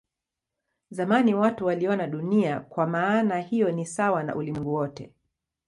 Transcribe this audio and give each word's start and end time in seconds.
Zamani 0.91 1.33
watu 1.35 1.65
waliona 1.65 2.07
Dunia 2.07 2.59
kwa 2.59 2.87
maana 2.87 3.39
hiyo 3.39 3.71
ni 3.71 3.85
sawa 3.85 4.23
na 4.23 4.35
ulimwengu 4.35 4.73
wote. 4.73 5.11